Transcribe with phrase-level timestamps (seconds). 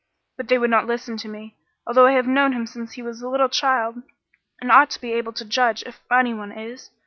[0.35, 3.21] But they would not listen to me, although I have known him since he was
[3.21, 4.01] a little child,
[4.59, 6.89] and ought to be able to judge, if anyone is.